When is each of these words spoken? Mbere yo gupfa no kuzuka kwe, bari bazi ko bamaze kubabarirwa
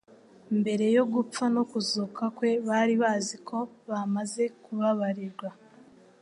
Mbere 0.59 0.85
yo 0.97 1.03
gupfa 1.13 1.43
no 1.55 1.63
kuzuka 1.71 2.23
kwe, 2.35 2.49
bari 2.67 2.93
bazi 3.01 3.35
ko 3.47 3.57
bamaze 3.89 4.43
kubabarirwa 4.63 5.49